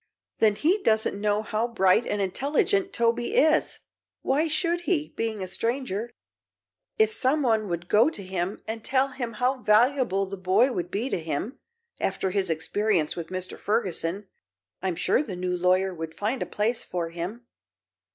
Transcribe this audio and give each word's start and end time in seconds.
"Then 0.39 0.55
he 0.55 0.81
doesn't 0.81 1.21
know 1.21 1.43
how 1.43 1.67
bright 1.67 2.07
and 2.07 2.19
intelligent 2.19 2.91
Toby 2.91 3.35
is. 3.35 3.81
Why 4.23 4.47
should 4.47 4.81
he, 4.85 5.09
being 5.09 5.43
a 5.43 5.47
stranger? 5.47 6.09
If 6.97 7.11
some 7.11 7.43
one 7.43 7.67
would 7.67 7.87
go 7.87 8.09
to 8.09 8.23
him 8.23 8.57
and 8.67 8.83
tell 8.83 9.09
him 9.09 9.33
how 9.33 9.61
valuable 9.61 10.25
the 10.25 10.37
boy 10.37 10.71
would 10.71 10.89
be 10.89 11.11
to 11.11 11.19
him, 11.19 11.59
after 11.99 12.31
his 12.31 12.49
experience 12.49 13.15
with 13.15 13.27
Mr. 13.29 13.59
Ferguson, 13.59 14.27
I'm 14.81 14.95
sure 14.95 15.21
the 15.21 15.35
new 15.35 15.55
lawyer 15.55 15.93
would 15.93 16.15
find 16.15 16.41
a 16.41 16.47
place 16.47 16.83
for 16.83 17.11
him." 17.11 17.45